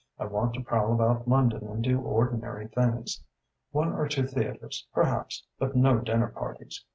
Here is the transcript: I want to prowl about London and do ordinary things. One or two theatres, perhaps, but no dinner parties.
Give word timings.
I 0.17 0.25
want 0.25 0.55
to 0.55 0.63
prowl 0.63 0.93
about 0.93 1.27
London 1.27 1.67
and 1.67 1.83
do 1.83 1.99
ordinary 2.01 2.65
things. 2.69 3.23
One 3.71 3.93
or 3.93 4.07
two 4.07 4.25
theatres, 4.25 4.87
perhaps, 4.91 5.45
but 5.59 5.75
no 5.75 5.99
dinner 5.99 6.29
parties. 6.29 6.83